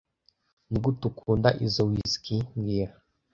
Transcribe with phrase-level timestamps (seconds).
[0.69, 2.93] Nigute ukunda izoi whisky mbwira